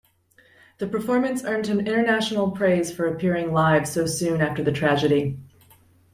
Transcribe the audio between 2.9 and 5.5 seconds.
for appearing live so soon after the tragedy.